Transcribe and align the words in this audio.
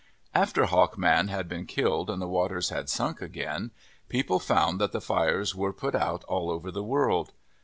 After 0.33 0.65
Hawk 0.65 0.97
Man 0.97 1.27
had 1.27 1.47
been 1.47 1.67
killed 1.67 2.09
and 2.09 2.19
the 2.19 2.27
waters 2.27 2.69
had 2.69 2.89
sunk 2.89 3.21
again, 3.21 3.69
people 4.09 4.39
found 4.39 4.81
that 4.81 4.93
the 4.93 4.99
fires 4.99 5.53
were 5.53 5.73
put 5.73 5.93
out 5.93 6.23
all 6.23 6.49
over 6.49 6.71
the 6.71 6.81
world. 6.83 7.33